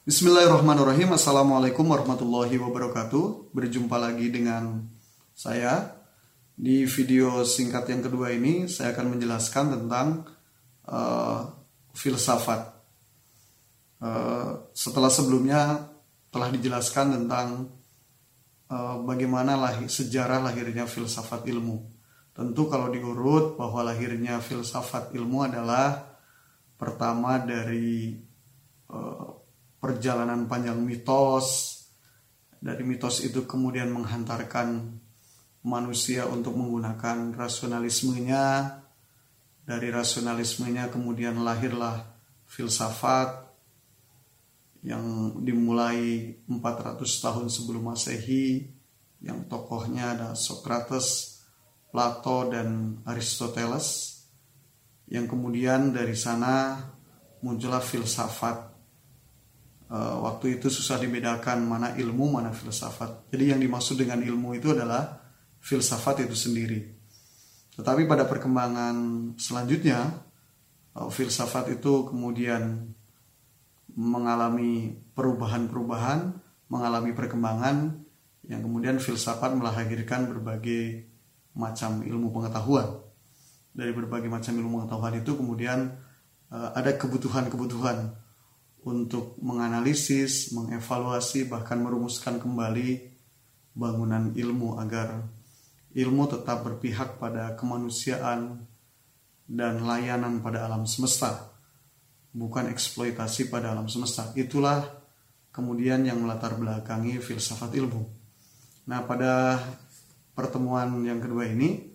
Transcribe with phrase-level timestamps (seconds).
[0.00, 1.12] Bismillahirrahmanirrahim.
[1.12, 3.52] Assalamualaikum warahmatullahi wabarakatuh.
[3.52, 4.88] Berjumpa lagi dengan
[5.36, 5.92] saya
[6.56, 8.64] di video singkat yang kedua ini.
[8.64, 10.24] Saya akan menjelaskan tentang
[10.88, 11.52] uh,
[11.92, 12.80] filsafat.
[14.00, 15.92] Uh, setelah sebelumnya
[16.32, 17.68] telah dijelaskan tentang
[18.72, 21.76] uh, bagaimana lahir, sejarah lahirnya filsafat ilmu.
[22.32, 26.16] Tentu kalau diurut bahwa lahirnya filsafat ilmu adalah
[26.80, 28.16] pertama dari
[28.88, 29.39] uh,
[29.80, 31.80] perjalanan panjang mitos.
[32.60, 35.00] Dari mitos itu kemudian menghantarkan
[35.64, 38.78] manusia untuk menggunakan rasionalismenya.
[39.64, 42.04] Dari rasionalismenya kemudian lahirlah
[42.44, 43.48] filsafat
[44.84, 48.68] yang dimulai 400 tahun sebelum Masehi
[49.20, 51.40] yang tokohnya ada Socrates,
[51.92, 54.20] Plato dan Aristoteles
[55.10, 56.78] yang kemudian dari sana
[57.42, 58.69] muncullah filsafat
[59.90, 63.28] uh, waktu itu susah dibedakan mana ilmu mana filsafat.
[63.34, 65.18] Jadi yang dimaksud dengan ilmu itu adalah
[65.60, 66.80] filsafat itu sendiri.
[67.74, 68.96] Tetapi pada perkembangan
[69.36, 70.14] selanjutnya
[70.94, 72.94] uh, filsafat itu kemudian
[73.90, 76.38] mengalami perubahan-perubahan,
[76.70, 78.06] mengalami perkembangan
[78.46, 81.10] yang kemudian filsafat melahirkan berbagai
[81.52, 83.02] macam ilmu pengetahuan.
[83.70, 85.94] Dari berbagai macam ilmu pengetahuan itu kemudian
[86.50, 88.29] uh, ada kebutuhan-kebutuhan
[88.84, 93.12] untuk menganalisis, mengevaluasi, bahkan merumuskan kembali
[93.76, 95.28] bangunan ilmu agar
[95.92, 98.64] ilmu tetap berpihak pada kemanusiaan
[99.50, 101.50] dan layanan pada alam semesta,
[102.30, 104.30] bukan eksploitasi pada alam semesta.
[104.38, 104.86] Itulah
[105.50, 108.02] kemudian yang melatar belakangi filsafat ilmu.
[108.86, 109.58] Nah, pada
[110.32, 111.90] pertemuan yang kedua ini,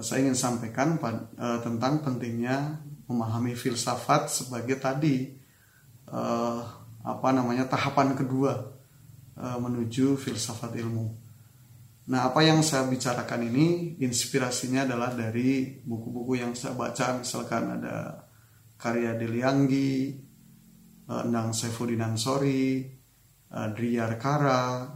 [0.00, 5.39] saya ingin sampaikan uh, tentang pentingnya memahami filsafat sebagai tadi
[6.10, 6.60] uh,
[7.00, 8.52] apa namanya tahapan kedua
[9.38, 11.06] uh, menuju filsafat ilmu.
[12.10, 18.26] Nah, apa yang saya bicarakan ini inspirasinya adalah dari buku-buku yang saya baca, misalkan ada
[18.74, 20.18] karya Delianggi,
[21.06, 22.82] uh, Endang Saifuddin Ansori,
[23.54, 24.90] uh, Driyar Kara,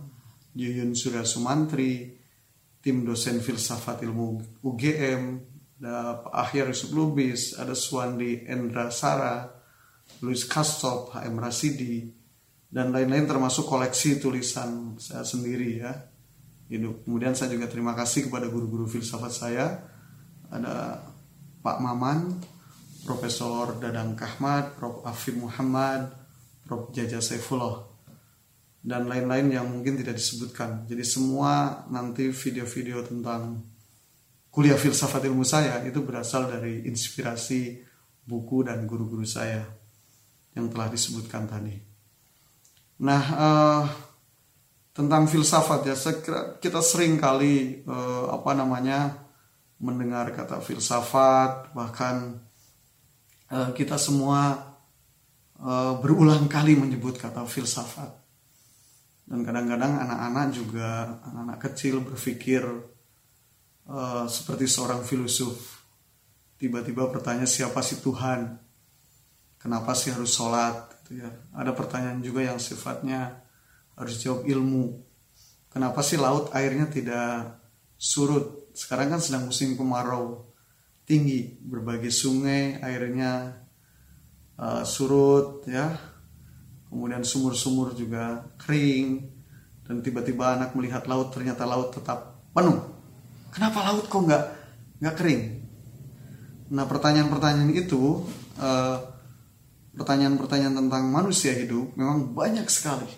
[0.58, 2.18] Yuyun Surya Sumantri,
[2.82, 5.22] tim dosen filsafat ilmu UGM,
[5.84, 9.53] ada Pak Ahyar Yusuf Lubis, ada Suwandi Endra Sara,
[10.24, 12.08] Louis Kastop, HM Rasidi,
[12.72, 15.92] dan lain-lain termasuk koleksi tulisan saya sendiri ya.
[16.66, 17.04] Hidup.
[17.04, 19.66] Kemudian saya juga terima kasih kepada guru-guru filsafat saya.
[20.48, 21.04] Ada
[21.60, 22.40] Pak Maman,
[23.04, 25.04] Profesor Dadang Kahmat, Prof.
[25.04, 26.08] Afif Muhammad,
[26.64, 26.88] Prof.
[26.96, 27.84] Jaja Saifullah,
[28.80, 30.88] dan lain-lain yang mungkin tidak disebutkan.
[30.88, 33.60] Jadi semua nanti video-video tentang
[34.48, 37.84] kuliah filsafat ilmu saya itu berasal dari inspirasi
[38.24, 39.83] buku dan guru-guru saya
[40.54, 41.74] yang telah disebutkan tadi.
[43.02, 43.82] Nah, uh,
[44.94, 45.96] tentang filsafat ya,
[46.62, 49.18] kita sering kali uh, apa namanya
[49.82, 52.38] mendengar kata filsafat, bahkan
[53.50, 54.70] uh, kita semua
[55.58, 58.22] uh, berulang kali menyebut kata filsafat.
[59.24, 60.88] Dan kadang-kadang anak-anak juga
[61.26, 62.62] anak-anak kecil berpikir
[63.90, 65.82] uh, seperti seorang filosof.
[66.54, 68.63] Tiba-tiba bertanya siapa sih Tuhan?
[69.64, 71.32] Kenapa sih harus sholat gitu ya?
[71.56, 73.40] Ada pertanyaan juga yang sifatnya
[73.96, 75.00] harus jawab ilmu.
[75.72, 77.56] Kenapa sih laut airnya tidak
[77.96, 78.68] surut?
[78.76, 80.52] Sekarang kan sedang musim kemarau.
[81.08, 83.64] Tinggi berbagai sungai airnya
[84.60, 85.96] uh, surut ya.
[86.92, 89.34] Kemudian sumur-sumur juga kering
[89.84, 92.78] dan tiba-tiba anak melihat laut ternyata laut tetap penuh.
[93.50, 94.44] Kenapa laut kok nggak
[95.02, 95.42] nggak kering?
[96.70, 98.24] Nah pertanyaan-pertanyaan itu
[98.62, 99.13] uh,
[99.94, 103.10] pertanyaan-pertanyaan tentang manusia hidup memang banyak sekali.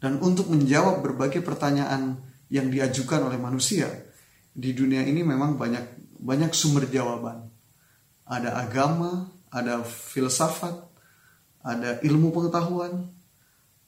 [0.00, 2.16] Dan untuk menjawab berbagai pertanyaan
[2.48, 3.86] yang diajukan oleh manusia
[4.50, 7.48] di dunia ini memang banyak banyak sumber jawaban.
[8.24, 10.72] Ada agama, ada filsafat,
[11.60, 13.08] ada ilmu pengetahuan,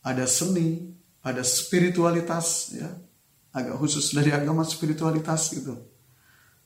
[0.05, 0.93] ada seni,
[1.25, 2.91] ada spiritualitas ya.
[3.53, 5.77] Agak khusus dari agama spiritualitas gitu.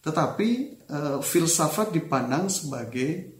[0.06, 0.48] Tetapi
[0.86, 3.34] uh, filsafat dipandang sebagai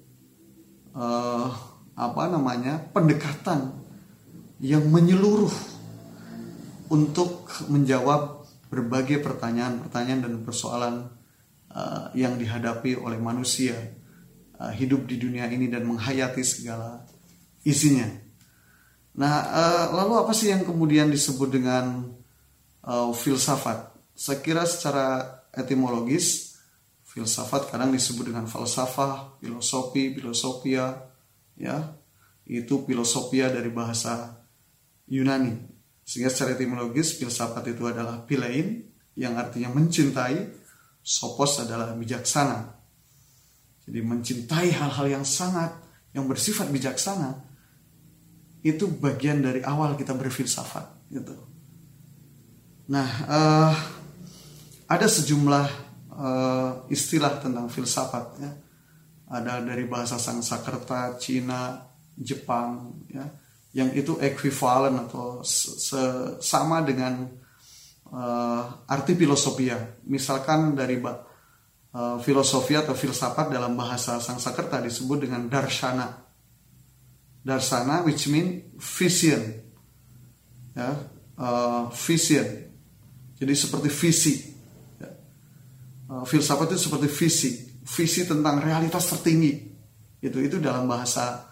[0.98, 1.54] uh,
[1.96, 3.72] apa namanya pendekatan
[4.60, 5.52] yang menyeluruh
[6.92, 10.94] untuk menjawab berbagai pertanyaan-pertanyaan dan persoalan
[11.72, 13.74] uh, yang dihadapi oleh manusia
[14.60, 17.00] uh, hidup di dunia ini dan menghayati segala
[17.64, 18.06] isinya.
[19.16, 22.12] Nah, uh, lalu apa sih yang kemudian disebut dengan
[22.84, 23.96] uh, filsafat?
[24.12, 26.56] Saya kira secara etimologis
[27.06, 31.05] filsafat kadang disebut dengan falsafah, filosofi, filosofia,
[31.56, 31.96] ya
[32.46, 34.38] itu filosofia dari bahasa
[35.10, 35.74] Yunani.
[36.06, 38.86] Sehingga secara etimologis filsafat itu adalah pilein
[39.18, 40.38] yang artinya mencintai,
[41.02, 42.78] sopos adalah bijaksana.
[43.86, 45.74] Jadi mencintai hal-hal yang sangat
[46.14, 47.42] yang bersifat bijaksana
[48.66, 51.34] itu bagian dari awal kita berfilsafat gitu.
[52.90, 53.74] Nah, uh,
[54.86, 55.66] ada sejumlah
[56.14, 58.50] uh, istilah tentang filsafat ya.
[59.26, 61.82] Ada dari bahasa Sanskerta, Cina,
[62.14, 63.26] Jepang ya,
[63.76, 65.44] yang itu ekuivalen atau
[66.40, 67.26] sama dengan
[68.08, 69.98] uh, arti filosofia.
[70.08, 76.24] Misalkan dari uh, filosofi atau filsafat dalam bahasa Sanskerta disebut dengan darshana.
[77.42, 79.42] Darsana which mean vision.
[80.72, 80.96] Ya,
[81.36, 82.46] uh, vision.
[83.36, 84.34] Jadi seperti visi.
[84.96, 85.10] Ya.
[86.24, 87.52] Filsafat itu seperti visi,
[87.86, 89.54] visi tentang realitas tertinggi.
[90.18, 91.46] Itu itu dalam bahasa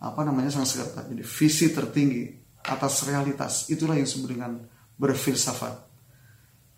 [0.00, 1.08] apa namanya Sanskerta.
[1.08, 2.22] Jadi visi tertinggi
[2.68, 4.60] atas realitas itulah yang disebut dengan
[5.00, 5.88] berfilsafat.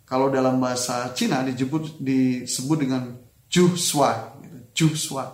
[0.06, 3.02] Kalau dalam bahasa Cina disebut disebut dengan
[3.52, 4.58] Juswa, gitu.
[4.72, 5.24] Juswa.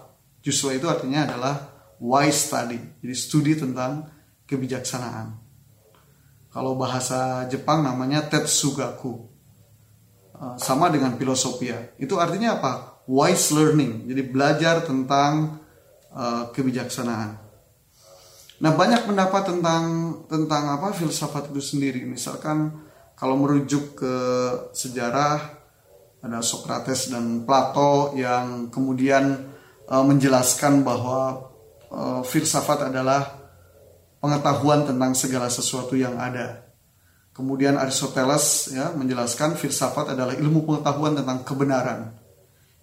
[0.42, 1.54] Juswa itu artinya adalah
[2.02, 4.06] wise study, jadi studi tentang
[4.46, 5.38] kebijaksanaan.
[6.48, 9.28] Kalau bahasa Jepang namanya Tetsugaku.
[10.38, 11.94] Eh, sama dengan filosofia.
[11.98, 12.97] Itu artinya apa?
[13.08, 14.04] Wise learning.
[14.04, 15.64] Jadi belajar tentang
[16.12, 17.40] uh, kebijaksanaan.
[18.58, 19.84] Nah banyak pendapat tentang
[20.28, 22.04] tentang apa filsafat itu sendiri.
[22.04, 22.84] Misalkan
[23.16, 24.14] kalau merujuk ke
[24.76, 25.56] sejarah
[26.18, 29.46] ada Socrates dan Plato yang kemudian
[29.86, 31.48] uh, menjelaskan bahwa
[31.88, 33.38] uh, filsafat adalah
[34.18, 36.66] pengetahuan tentang segala sesuatu yang ada.
[37.30, 42.17] Kemudian Aristoteles ya menjelaskan filsafat adalah ilmu pengetahuan tentang kebenaran.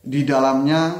[0.06, 0.94] Di dalamnya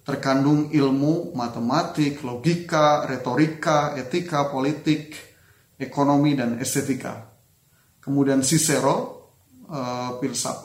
[0.00, 5.12] terkandung ilmu matematik, logika, retorika, etika, politik,
[5.76, 7.36] ekonomi, dan estetika.
[8.00, 9.28] Kemudian Cicero,
[9.68, 10.58] uh, filsaf,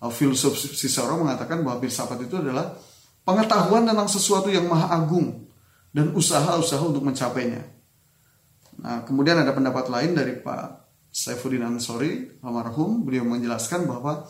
[0.00, 2.72] uh, filsuf Cicero mengatakan bahwa filsafat itu adalah
[3.22, 5.44] pengetahuan tentang sesuatu yang maha agung
[5.92, 7.62] dan usaha-usaha untuk mencapainya.
[8.80, 14.24] Nah, kemudian ada pendapat lain dari Pak Saifuddin Ansori, almarhum, beliau menjelaskan bahwa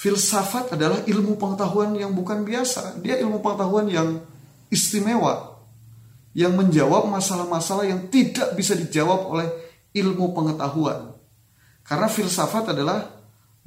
[0.00, 2.96] filsafat adalah ilmu pengetahuan yang bukan biasa.
[3.04, 4.24] Dia ilmu pengetahuan yang
[4.72, 5.60] istimewa.
[6.32, 9.48] Yang menjawab masalah-masalah yang tidak bisa dijawab oleh
[9.92, 11.12] ilmu pengetahuan.
[11.84, 13.12] Karena filsafat adalah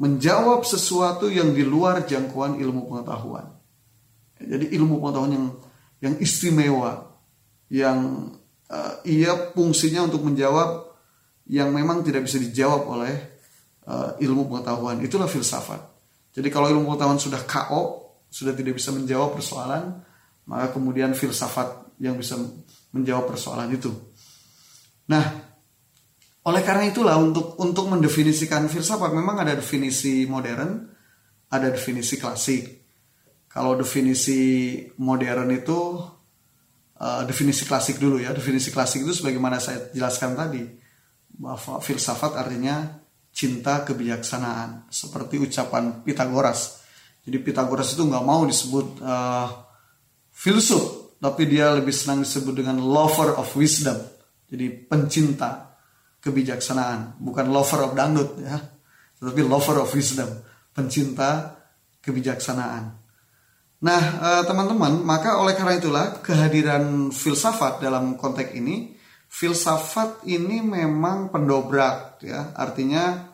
[0.02, 3.46] menjawab sesuatu yang di luar jangkauan ilmu pengetahuan.
[4.42, 5.48] Jadi ilmu pengetahuan yang
[6.02, 7.14] yang istimewa,
[7.70, 8.32] yang
[8.74, 10.90] uh, ia fungsinya untuk menjawab
[11.46, 13.14] yang memang tidak bisa dijawab oleh
[13.86, 14.98] uh, ilmu pengetahuan.
[15.04, 15.93] Itulah filsafat.
[16.34, 17.82] Jadi kalau ilmu pengetahuan sudah KO,
[18.26, 20.02] sudah tidak bisa menjawab persoalan,
[20.50, 22.36] maka kemudian filsafat yang bisa
[22.90, 23.94] menjawab persoalan itu.
[25.14, 25.26] Nah,
[26.44, 30.90] oleh karena itulah untuk untuk mendefinisikan filsafat memang ada definisi modern,
[31.54, 32.82] ada definisi klasik.
[33.46, 35.80] Kalau definisi modern itu
[36.98, 38.34] uh, definisi klasik dulu ya.
[38.34, 40.66] Definisi klasik itu sebagaimana saya jelaskan tadi
[41.38, 43.03] bahwa filsafat artinya
[43.34, 46.86] cinta kebijaksanaan seperti ucapan Pitagoras.
[47.26, 49.50] Jadi Pitagoras itu nggak mau disebut uh,
[50.30, 53.98] filsuf, tapi dia lebih senang disebut dengan lover of wisdom.
[54.48, 55.74] Jadi pencinta
[56.22, 58.62] kebijaksanaan, bukan lover of dangdut ya,
[59.18, 60.30] tetapi lover of wisdom,
[60.72, 61.58] pencinta
[62.06, 63.02] kebijaksanaan.
[63.84, 68.96] Nah, uh, teman-teman, maka oleh karena itulah kehadiran filsafat dalam konteks ini
[69.34, 72.54] filsafat ini memang pendobrak ya.
[72.54, 73.34] Artinya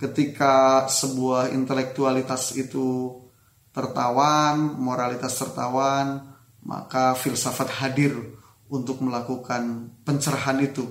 [0.00, 3.12] ketika sebuah intelektualitas itu
[3.76, 6.32] tertawan moralitas tertawan
[6.64, 8.16] maka filsafat hadir
[8.72, 10.88] untuk melakukan pencerahan itu.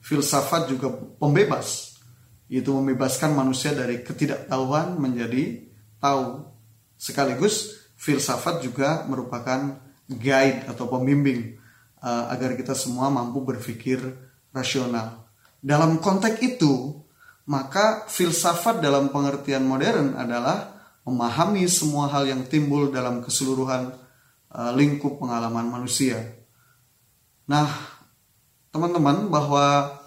[0.00, 0.88] Filsafat juga
[1.20, 2.00] pembebas
[2.48, 5.68] itu membebaskan manusia dari ketidaktahuan menjadi
[6.00, 6.48] tahu.
[6.96, 9.76] Sekaligus filsafat juga merupakan
[10.08, 11.59] guide atau pembimbing
[12.00, 14.00] uh, agar kita semua mampu berpikir
[14.50, 15.28] rasional.
[15.60, 16.96] Dalam konteks itu,
[17.48, 23.92] maka filsafat dalam pengertian modern adalah memahami semua hal yang timbul dalam keseluruhan
[24.52, 26.20] uh, lingkup pengalaman manusia.
[27.50, 27.66] Nah,
[28.70, 29.98] teman-teman, bahwa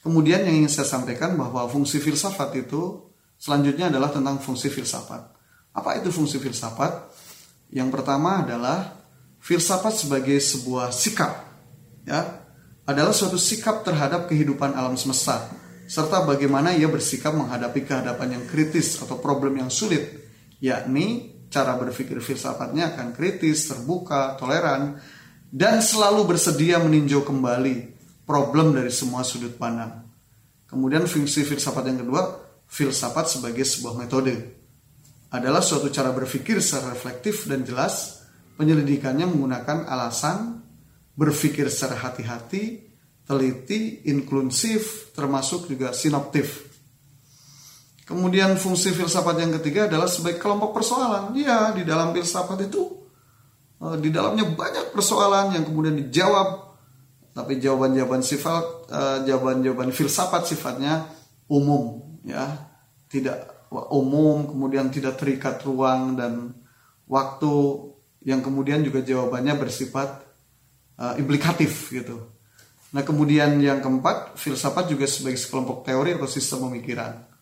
[0.00, 5.34] kemudian yang ingin saya sampaikan bahwa fungsi filsafat itu selanjutnya adalah tentang fungsi filsafat.
[5.74, 7.10] Apa itu fungsi filsafat?
[7.72, 9.01] Yang pertama adalah
[9.42, 11.50] filsafat sebagai sebuah sikap
[12.06, 12.46] ya
[12.86, 15.50] adalah suatu sikap terhadap kehidupan alam semesta
[15.90, 20.22] serta bagaimana ia bersikap menghadapi kehadapan yang kritis atau problem yang sulit
[20.62, 24.96] yakni cara berpikir filsafatnya akan kritis, terbuka, toleran
[25.52, 27.92] dan selalu bersedia meninjau kembali
[28.24, 30.08] problem dari semua sudut pandang.
[30.64, 34.32] Kemudian fungsi filsafat yang kedua, filsafat sebagai sebuah metode.
[35.28, 38.21] Adalah suatu cara berpikir secara reflektif dan jelas,
[38.56, 40.62] penyelidikannya menggunakan alasan,
[41.16, 42.84] berpikir secara hati-hati,
[43.24, 46.72] teliti, inklusif, termasuk juga sinoptif.
[48.02, 51.32] Kemudian fungsi filsafat yang ketiga adalah sebagai kelompok persoalan.
[51.38, 52.82] Ya, di dalam filsafat itu
[53.80, 56.72] eh, di dalamnya banyak persoalan yang kemudian dijawab
[57.32, 61.08] tapi jawaban-jawaban sifat uh, jawaban-jawaban filsafat sifatnya
[61.48, 62.68] umum ya
[63.08, 66.52] tidak umum kemudian tidak terikat ruang dan
[67.08, 67.52] waktu
[68.22, 70.22] yang kemudian juga jawabannya bersifat
[70.98, 72.18] uh, implikatif gitu
[72.92, 77.32] nah kemudian yang keempat filsafat juga sebagai sekelompok teori atau sistem pemikiran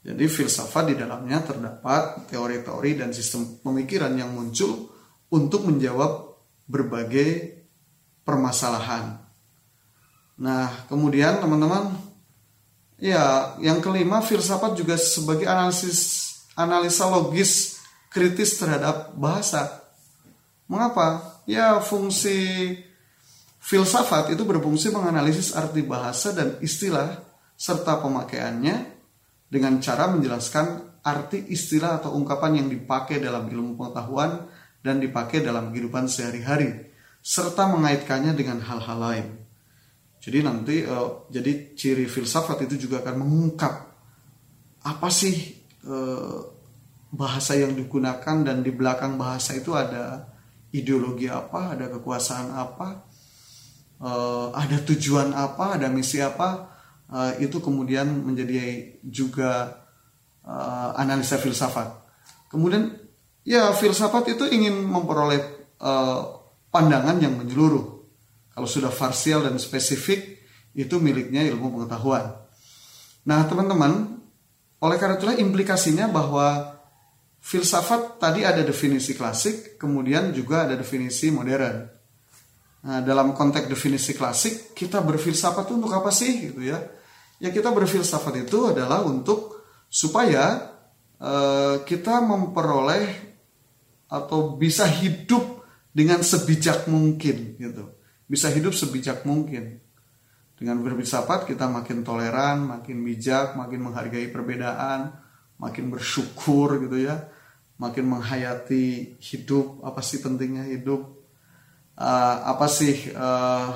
[0.00, 4.88] jadi filsafat di dalamnya terdapat teori-teori dan sistem pemikiran yang muncul
[5.28, 7.60] untuk menjawab berbagai
[8.24, 9.20] permasalahan.
[10.40, 12.00] Nah, kemudian teman-teman,
[12.96, 17.76] ya yang kelima filsafat juga sebagai analisis analisa logis
[18.08, 19.79] kritis terhadap bahasa.
[20.70, 21.42] Mengapa?
[21.50, 22.78] Ya fungsi
[23.58, 27.26] filsafat itu berfungsi menganalisis arti bahasa dan istilah
[27.58, 28.76] serta pemakaiannya
[29.50, 34.46] dengan cara menjelaskan arti istilah atau ungkapan yang dipakai dalam ilmu pengetahuan
[34.78, 36.88] dan dipakai dalam kehidupan sehari-hari
[37.20, 39.26] serta mengaitkannya dengan hal-hal lain.
[40.22, 43.74] Jadi nanti uh, jadi ciri filsafat itu juga akan mengungkap
[44.86, 45.34] apa sih
[45.84, 46.40] uh,
[47.10, 50.29] bahasa yang digunakan dan di belakang bahasa itu ada
[50.70, 52.88] ideologi apa, ada kekuasaan apa,
[54.02, 56.70] uh, ada tujuan apa, ada misi apa,
[57.10, 59.82] uh, itu kemudian menjadi juga
[60.46, 61.88] uh, analisa filsafat.
[62.50, 62.90] Kemudian
[63.46, 65.62] ya filsafat itu ingin memperoleh
[66.68, 68.04] pandangan yang menyeluruh.
[68.52, 70.44] Kalau sudah parsial dan spesifik,
[70.76, 72.36] itu miliknya ilmu pengetahuan.
[73.24, 74.20] Nah, teman-teman,
[74.80, 76.79] oleh karena itulah implikasinya bahwa
[77.40, 81.88] filsafat tadi ada definisi klasik, kemudian juga ada definisi modern.
[82.80, 86.80] Nah, dalam konteks definisi klasik, kita berfilsafat untuk apa sih gitu ya?
[87.40, 90.76] Ya kita berfilsafat itu adalah untuk supaya
[91.20, 93.08] uh, kita memperoleh
[94.08, 97.84] atau bisa hidup dengan sebijak mungkin gitu.
[98.28, 99.80] Bisa hidup sebijak mungkin.
[100.56, 105.16] Dengan berfilsafat kita makin toleran, makin bijak, makin menghargai perbedaan,
[105.60, 107.28] makin bersyukur gitu ya.
[107.80, 111.20] Makin menghayati hidup, apa sih pentingnya hidup?
[112.00, 113.68] Uh, apa sih uh,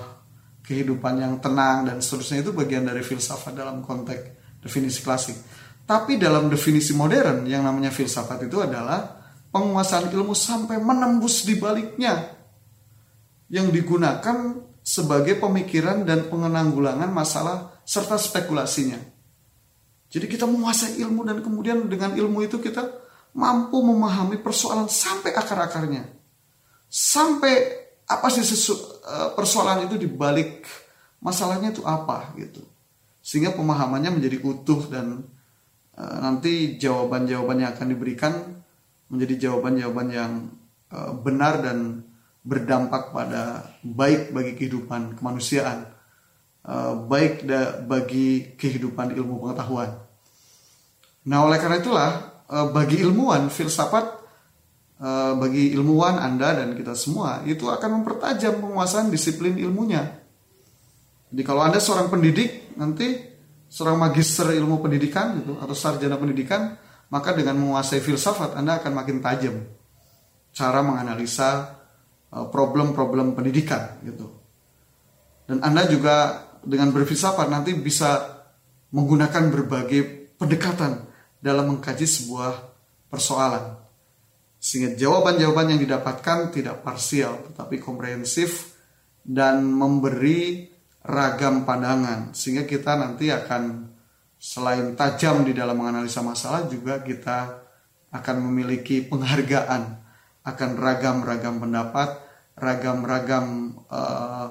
[0.65, 5.37] kehidupan yang tenang dan seterusnya itu bagian dari filsafat dalam konteks definisi klasik.
[5.85, 9.21] Tapi dalam definisi modern yang namanya filsafat itu adalah
[9.53, 12.33] penguasaan ilmu sampai menembus di baliknya
[13.53, 19.14] yang digunakan sebagai pemikiran dan pengenanggulangan masalah serta spekulasinya.
[20.15, 22.87] Jadi kita menguasai ilmu dan kemudian dengan ilmu itu kita
[23.35, 26.07] mampu memahami persoalan sampai akar-akarnya.
[26.87, 30.63] Sampai apa sih eh, persoalan itu dibalik
[31.19, 32.63] masalahnya itu apa gitu.
[33.25, 35.25] Sehingga pemahamannya menjadi utuh dan
[35.97, 38.35] uh, nanti jawaban-jawaban yang akan diberikan
[39.09, 40.33] menjadi jawaban-jawaban yang
[40.93, 42.05] uh, benar dan
[42.45, 45.89] berdampak pada baik bagi kehidupan kemanusiaan,
[46.69, 50.04] uh, baik da, bagi kehidupan ilmu pengetahuan.
[51.25, 52.11] Nah, oleh karena itulah
[52.49, 54.25] uh, bagi ilmuwan filsafat
[55.01, 60.05] uh, bagi ilmuwan Anda dan kita semua itu akan mempertajam penguasaan disiplin ilmunya.
[61.33, 63.19] Jadi kalau Anda seorang pendidik nanti
[63.67, 66.79] seorang magister ilmu pendidikan gitu atau sarjana pendidikan
[67.11, 69.57] maka dengan menguasai filsafat Anda akan makin tajam
[70.55, 71.75] cara menganalisa
[72.31, 74.31] uh, problem-problem pendidikan gitu.
[75.45, 78.41] Dan Anda juga dengan berfilsafat nanti bisa
[78.95, 81.14] menggunakan berbagai pendekatan
[81.45, 82.53] dalam mengkaji sebuah
[83.13, 83.77] persoalan.
[84.57, 88.73] Sehingga jawaban-jawaban yang didapatkan tidak parsial tetapi komprehensif
[89.21, 90.73] dan memberi
[91.05, 93.93] ragam pandangan sehingga kita nanti akan
[94.41, 97.61] selain tajam di dalam menganalisa masalah juga kita
[98.09, 100.01] akan memiliki penghargaan
[100.45, 102.21] akan ragam-ragam pendapat,
[102.57, 104.49] ragam-ragam uh,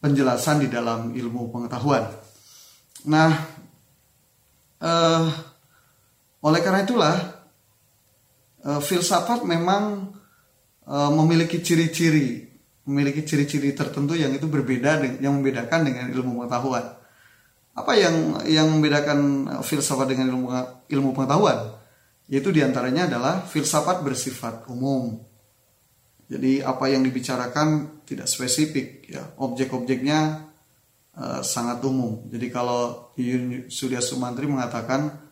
[0.00, 2.04] penjelasan di dalam ilmu pengetahuan.
[3.08, 3.32] Nah,
[4.84, 5.51] uh,
[6.42, 7.16] oleh karena itulah
[8.66, 10.12] uh, filsafat memang
[10.86, 12.44] uh, memiliki ciri-ciri,
[12.90, 17.02] memiliki ciri-ciri tertentu yang itu berbeda, yang membedakan dengan ilmu pengetahuan
[17.72, 20.48] apa yang yang membedakan filsafat dengan ilmu
[20.92, 21.72] ilmu pengetahuan?
[22.28, 25.20] Yaitu di antaranya adalah filsafat bersifat umum.
[26.28, 29.24] Jadi apa yang dibicarakan tidak spesifik ya.
[29.40, 30.48] Objek-objeknya
[31.16, 32.28] uh, sangat umum.
[32.28, 33.12] Jadi kalau
[33.68, 35.31] Surya Sumantri mengatakan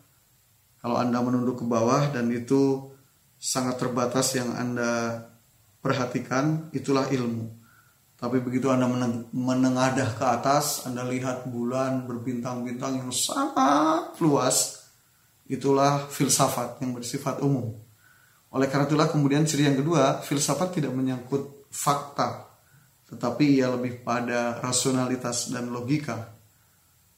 [0.81, 2.89] kalau Anda menunduk ke bawah dan itu
[3.37, 5.23] sangat terbatas yang Anda
[5.81, 7.61] perhatikan, itulah ilmu.
[8.17, 8.85] Tapi begitu Anda
[9.33, 14.89] menengadah ke atas, Anda lihat bulan berbintang-bintang yang sangat luas,
[15.49, 17.73] itulah filsafat yang bersifat umum.
[18.53, 22.45] Oleh karena itulah kemudian ciri yang kedua, filsafat tidak menyangkut fakta,
[23.09, 26.29] tetapi ia lebih pada rasionalitas dan logika.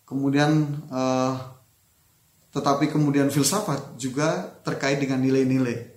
[0.07, 0.51] Kemudian,
[0.87, 1.33] eh,
[2.53, 5.89] tetapi kemudian filsafat juga terkait dengan nilai-nilai.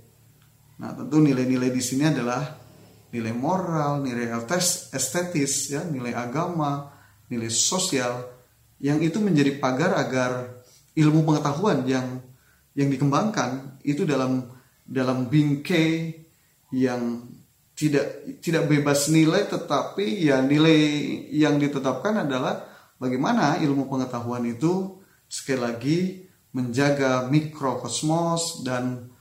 [0.81, 2.57] Nah, tentu nilai-nilai di sini adalah
[3.13, 4.33] nilai moral, nilai
[4.93, 6.89] estetis, ya, nilai agama,
[7.29, 8.25] nilai sosial,
[8.81, 10.65] yang itu menjadi pagar agar
[10.97, 12.21] ilmu pengetahuan yang
[12.77, 14.49] yang dikembangkan itu dalam
[14.85, 16.13] dalam bingkai
[16.77, 17.25] yang
[17.77, 20.81] tidak tidak bebas nilai tetapi ya nilai
[21.33, 22.65] yang ditetapkan adalah
[22.97, 25.99] bagaimana ilmu pengetahuan itu sekali lagi
[26.57, 29.13] menjaga mikrokosmos dan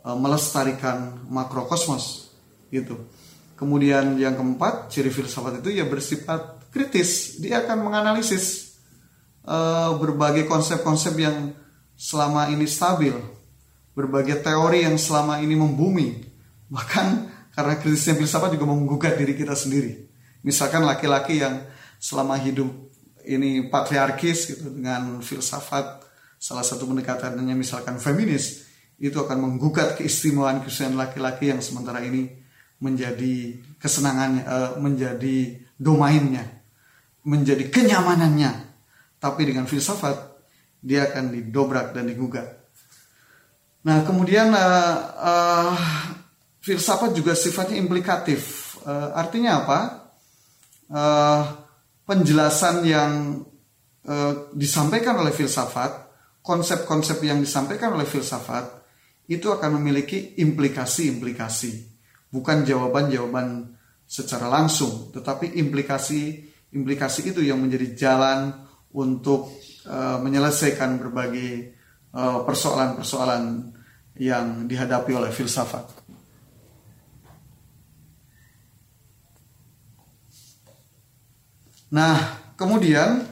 [0.00, 2.32] e, melestarikan makrokosmos
[2.72, 2.96] gitu.
[3.60, 7.36] Kemudian yang keempat ciri filsafat itu ya bersifat kritis.
[7.36, 8.72] Dia akan menganalisis
[9.44, 9.56] e,
[10.00, 11.52] berbagai konsep-konsep yang
[11.92, 13.12] selama ini stabil
[13.92, 16.24] berbagai teori yang selama ini membumi.
[16.74, 17.06] Bahkan
[17.52, 20.08] karena kritisnya filsafat juga menggugat diri kita sendiri.
[20.40, 21.68] Misalkan laki-laki yang
[22.00, 22.70] selama hidup
[23.28, 26.07] ini patriarkis gitu dengan filsafat
[26.38, 28.66] salah satu pendekatannya misalkan feminis
[28.98, 32.30] itu akan menggugat keistimewaan keistimewaan laki-laki yang sementara ini
[32.78, 36.46] menjadi kesenangannya uh, menjadi domainnya
[37.26, 38.70] menjadi kenyamanannya
[39.18, 40.14] tapi dengan filsafat
[40.78, 42.58] dia akan didobrak dan digugat
[43.88, 45.72] Nah, kemudian uh, uh,
[46.58, 48.74] filsafat juga sifatnya implikatif.
[48.82, 49.80] Uh, artinya apa?
[50.88, 51.42] Uh,
[52.08, 53.12] penjelasan yang
[54.08, 56.07] uh, disampaikan oleh filsafat,
[56.48, 58.80] konsep-konsep yang disampaikan oleh filsafat
[59.28, 61.72] itu akan memiliki implikasi-implikasi,
[62.32, 63.76] bukan jawaban-jawaban
[64.08, 68.56] secara langsung, tetapi implikasi-implikasi itu yang menjadi jalan
[68.96, 69.52] untuk
[69.84, 71.76] uh, menyelesaikan berbagai
[72.18, 73.68] persoalan-persoalan
[74.16, 75.84] yang dihadapi oleh filsafat.
[81.92, 82.16] Nah,
[82.56, 83.28] kemudian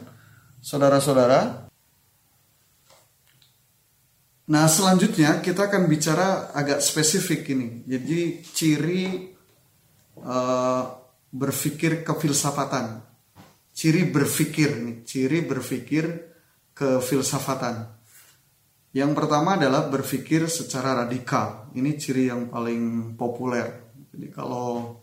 [0.61, 1.66] saudara-saudara,
[4.47, 7.83] nah selanjutnya kita akan bicara agak spesifik ini.
[7.83, 9.05] Jadi ciri
[10.23, 10.85] uh,
[11.31, 13.03] berpikir kefilsafatan,
[13.75, 16.05] ciri berpikir nih, ciri berpikir
[16.73, 17.97] kefilsafatan.
[18.97, 21.69] Yang pertama adalah berpikir secara radikal.
[21.77, 23.93] Ini ciri yang paling populer.
[24.09, 25.01] Jadi kalau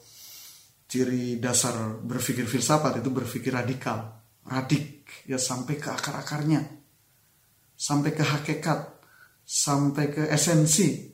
[0.90, 4.18] ciri dasar berpikir filsafat itu berpikir radikal.
[4.50, 6.62] Radik, ya sampai ke akar-akarnya.
[7.78, 8.93] Sampai ke hakikat,
[9.44, 11.12] sampai ke esensi,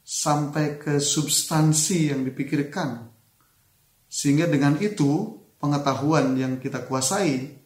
[0.00, 3.12] sampai ke substansi yang dipikirkan.
[4.08, 7.56] Sehingga dengan itu pengetahuan yang kita kuasai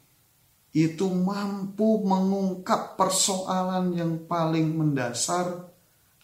[0.70, 5.66] itu mampu mengungkap persoalan yang paling mendasar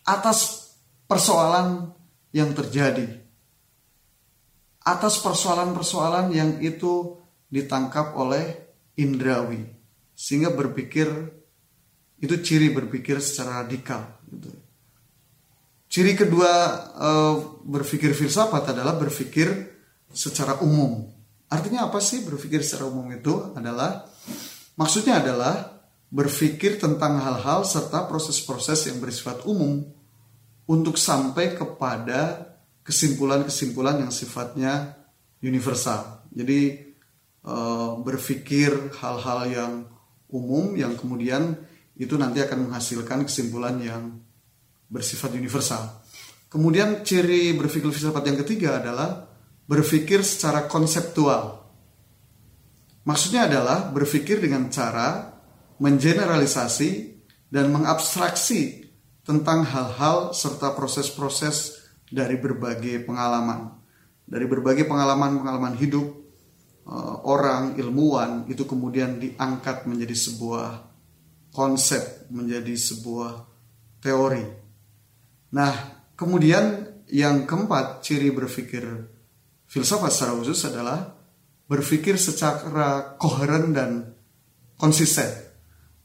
[0.07, 0.70] atas
[1.11, 1.90] persoalan
[2.31, 3.27] yang terjadi.
[4.87, 7.18] Atas persoalan-persoalan yang itu
[7.51, 9.66] ditangkap oleh indrawi.
[10.14, 11.11] Sehingga berpikir,
[12.20, 14.20] itu ciri berpikir secara radikal.
[14.24, 14.50] Gitu.
[15.87, 16.52] Ciri kedua
[16.96, 17.11] e,
[17.64, 19.48] berpikir filsafat adalah berpikir
[20.11, 21.09] secara umum.
[21.46, 23.55] Artinya apa sih berpikir secara umum itu?
[23.55, 24.09] Adalah
[24.76, 25.81] Maksudnya adalah
[26.12, 29.88] berpikir tentang hal-hal serta proses-proses yang bersifat umum
[30.68, 32.52] untuk sampai kepada
[32.85, 35.00] kesimpulan-kesimpulan yang sifatnya
[35.40, 36.29] universal.
[36.29, 36.92] Jadi
[37.40, 39.72] eh, berpikir hal-hal yang
[40.29, 41.57] umum yang kemudian
[41.96, 44.20] itu nanti akan menghasilkan kesimpulan yang
[44.92, 46.04] bersifat universal.
[46.46, 49.26] Kemudian ciri berpikir filsafat yang ketiga adalah
[49.66, 51.66] berpikir secara konseptual.
[53.02, 55.37] Maksudnya adalah berpikir dengan cara
[55.82, 56.90] mengeneralisasi
[57.50, 58.87] dan mengabstraksi
[59.26, 63.74] tentang hal-hal serta proses-proses dari berbagai pengalaman.
[64.26, 66.06] Dari berbagai pengalaman-pengalaman hidup,
[66.87, 70.95] eh, orang, ilmuwan, itu kemudian diangkat menjadi sebuah
[71.57, 73.49] konsep, menjadi sebuah
[74.05, 74.45] teori.
[75.57, 75.73] Nah,
[76.12, 78.85] kemudian yang keempat, ciri berpikir
[79.64, 81.16] filsafat secara khusus adalah
[81.64, 83.90] berpikir secara koheren dan
[84.77, 85.27] konsisten.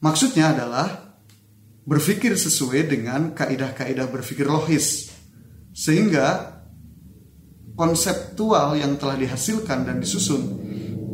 [0.02, 1.14] Maksudnya adalah
[1.86, 5.14] berpikir sesuai dengan kaidah-kaidah berpikir logis.
[5.76, 6.58] Sehingga
[7.78, 10.42] konseptual yang telah dihasilkan dan disusun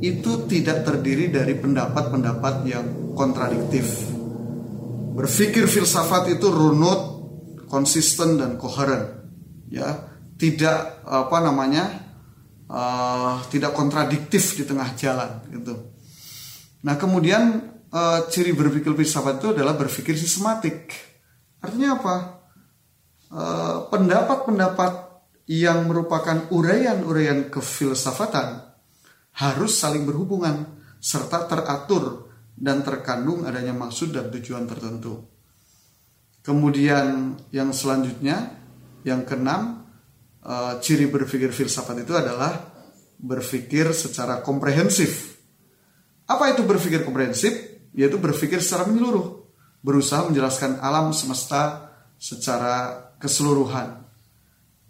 [0.04, 2.86] itu tidak terdiri dari pendapat-pendapat yang
[3.18, 4.17] kontradiktif.
[5.18, 7.02] Berpikir filsafat itu runut,
[7.66, 9.26] konsisten dan koheren,
[9.66, 11.90] ya, tidak apa namanya,
[12.70, 15.74] uh, tidak kontradiktif di tengah jalan, gitu.
[16.86, 20.94] Nah kemudian uh, ciri berpikir filsafat itu adalah berpikir sistematik.
[21.58, 22.16] Artinya apa?
[23.28, 25.06] Eh, pendapat-pendapat uh,
[25.52, 28.64] yang merupakan uraian-uraian kefilsafatan
[29.36, 32.27] harus saling berhubungan serta teratur
[32.58, 35.22] dan terkandung adanya maksud dan tujuan tertentu.
[36.42, 38.58] Kemudian yang selanjutnya,
[39.06, 39.86] yang keenam,
[40.42, 42.74] uh, ciri berpikir filsafat itu adalah
[43.22, 45.38] berpikir secara komprehensif.
[46.26, 47.54] Apa itu berpikir komprehensif?
[47.94, 49.48] Yaitu berpikir secara menyeluruh,
[49.82, 54.06] berusaha menjelaskan alam semesta secara keseluruhan.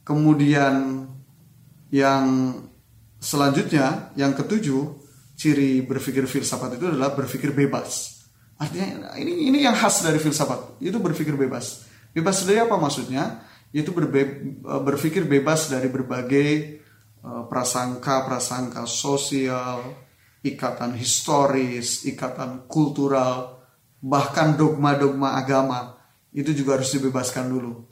[0.08, 1.08] Kemudian
[1.92, 2.26] yang
[3.20, 5.07] selanjutnya, yang ketujuh,
[5.38, 8.26] ciri berpikir filsafat itu adalah berpikir bebas.
[8.58, 11.86] Artinya ini ini yang khas dari filsafat, itu berpikir bebas.
[12.10, 13.46] Bebas dari apa maksudnya?
[13.70, 14.26] Itu berbe,
[14.66, 16.82] berpikir bebas dari berbagai
[17.22, 19.94] prasangka-prasangka sosial,
[20.42, 23.62] ikatan historis, ikatan kultural,
[24.02, 26.02] bahkan dogma-dogma agama
[26.34, 27.86] itu juga harus dibebaskan dulu.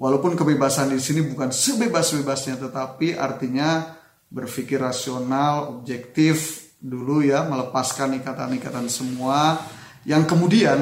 [0.00, 4.00] Walaupun kebebasan di sini bukan sebebas-bebasnya, tetapi artinya
[4.32, 9.60] berpikir rasional, objektif dulu ya, melepaskan ikatan-ikatan semua,
[10.08, 10.80] yang kemudian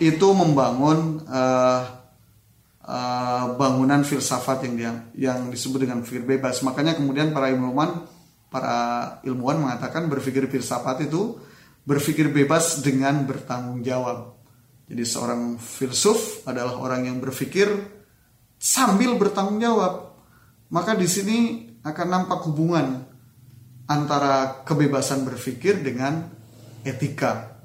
[0.00, 1.80] itu membangun uh,
[2.80, 6.64] uh, bangunan filsafat yang dia, yang disebut dengan pikir bebas.
[6.64, 8.08] Makanya kemudian para ilmuwan,
[8.48, 8.76] para
[9.22, 11.36] ilmuwan mengatakan berpikir filsafat itu
[11.84, 14.36] berpikir bebas dengan bertanggung jawab.
[14.88, 17.68] Jadi seorang filsuf adalah orang yang berpikir
[18.56, 20.16] sambil bertanggung jawab.
[20.72, 21.38] Maka di sini
[21.84, 23.07] akan nampak hubungan
[23.88, 26.28] antara kebebasan berpikir dengan
[26.84, 27.56] etika.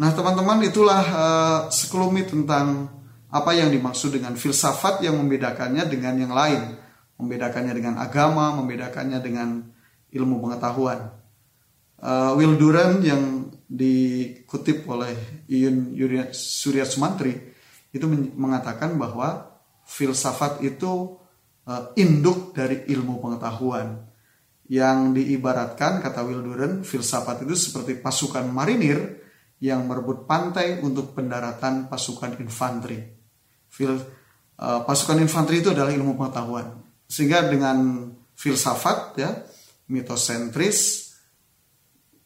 [0.00, 2.88] Nah, teman-teman, itulah uh, sekelumit tentang
[3.28, 6.80] apa yang dimaksud dengan filsafat yang membedakannya dengan yang lain,
[7.20, 9.68] membedakannya dengan agama, membedakannya dengan
[10.08, 11.12] ilmu pengetahuan.
[12.00, 15.92] Uh, Will Durant yang dikutip oleh Iyun
[16.32, 17.36] Surya Sumantri
[17.92, 21.20] itu mengatakan bahwa filsafat itu
[21.68, 24.07] uh, induk dari ilmu pengetahuan
[24.68, 29.24] yang diibaratkan kata Will Durant filsafat itu seperti pasukan marinir
[29.58, 33.00] yang merebut pantai untuk pendaratan pasukan infanteri.
[33.68, 36.78] Fil, uh, pasukan infanteri itu adalah ilmu pengetahuan.
[37.08, 39.30] Sehingga dengan filsafat ya
[39.88, 41.10] mitosentris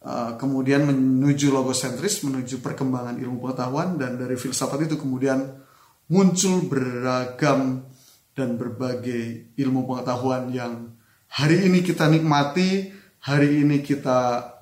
[0.03, 5.63] uh, kemudian menuju logosentris menuju perkembangan ilmu pengetahuan dan dari filsafat itu kemudian
[6.11, 7.87] muncul beragam
[8.35, 10.93] dan berbagai ilmu pengetahuan yang
[11.33, 12.93] hari ini kita nikmati,
[13.25, 14.53] hari ini kita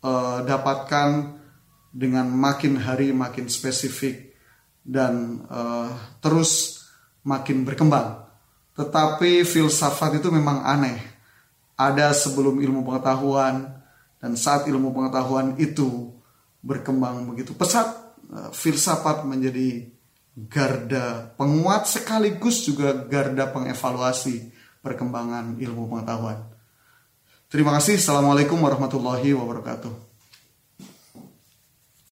[0.00, 1.36] uh, dapatkan
[1.92, 4.32] dengan makin hari makin spesifik
[4.80, 5.92] dan uh,
[6.24, 6.80] terus
[7.20, 8.24] makin berkembang.
[8.76, 11.00] Tetapi filsafat itu memang aneh.
[11.76, 13.68] Ada sebelum ilmu pengetahuan
[14.16, 16.16] dan saat ilmu pengetahuan itu
[16.64, 17.92] berkembang begitu pesat,
[18.32, 19.92] uh, filsafat menjadi
[20.36, 24.55] garda penguat sekaligus juga garda pengevaluasi
[24.86, 26.38] perkembangan ilmu pengetahuan.
[27.50, 27.98] Terima kasih.
[27.98, 30.05] Assalamualaikum warahmatullahi wabarakatuh.